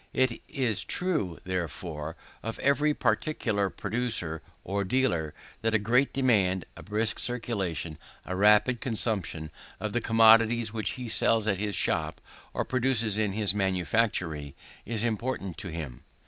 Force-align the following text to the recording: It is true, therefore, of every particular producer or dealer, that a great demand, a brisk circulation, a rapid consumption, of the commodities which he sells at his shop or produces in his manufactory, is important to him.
It 0.13 0.41
is 0.47 0.83
true, 0.83 1.37
therefore, 1.43 2.15
of 2.41 2.57
every 2.57 2.91
particular 2.91 3.69
producer 3.69 4.41
or 4.63 4.83
dealer, 4.83 5.35
that 5.61 5.75
a 5.75 5.77
great 5.77 6.11
demand, 6.11 6.65
a 6.75 6.81
brisk 6.81 7.19
circulation, 7.19 7.99
a 8.25 8.35
rapid 8.35 8.81
consumption, 8.81 9.51
of 9.79 9.93
the 9.93 10.01
commodities 10.01 10.73
which 10.73 10.93
he 10.93 11.07
sells 11.07 11.45
at 11.45 11.59
his 11.59 11.75
shop 11.75 12.19
or 12.51 12.65
produces 12.65 13.19
in 13.19 13.33
his 13.33 13.53
manufactory, 13.53 14.55
is 14.87 15.03
important 15.03 15.59
to 15.59 15.67
him. 15.67 16.03